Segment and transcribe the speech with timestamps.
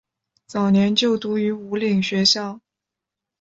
[0.47, 2.59] 早年就读于武岭学校。